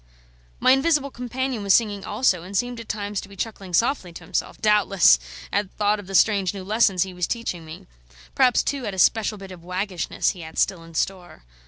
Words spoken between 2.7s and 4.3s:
at times to be chuckling softly to